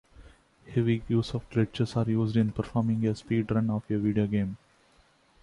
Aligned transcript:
Heavy 0.73 1.03
use 1.07 1.35
of 1.35 1.47
glitches 1.51 1.95
are 1.95 2.09
used 2.09 2.35
in 2.35 2.51
performing 2.51 3.05
a 3.05 3.11
speedrun 3.11 3.69
of 3.69 3.83
a 3.91 3.99
video 3.99 4.25
game. 4.25 4.57